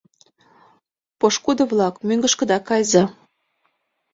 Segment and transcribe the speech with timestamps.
[1.19, 3.03] Пошкудо-влак, мӧҥгышкыда кайыза.